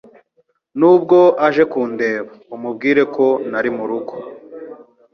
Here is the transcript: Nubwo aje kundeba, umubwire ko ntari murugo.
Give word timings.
Nubwo 0.79 1.17
aje 1.47 1.63
kundeba, 1.71 2.29
umubwire 2.55 3.01
ko 3.15 3.25
ntari 3.49 3.69
murugo. 3.77 4.13